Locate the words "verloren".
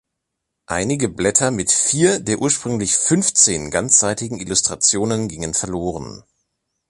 5.53-6.23